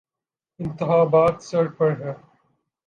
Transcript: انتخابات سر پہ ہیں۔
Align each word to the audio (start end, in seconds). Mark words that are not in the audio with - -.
انتخابات 0.59 1.43
سر 1.43 1.67
پہ 1.67 1.89
ہیں۔ 1.99 2.13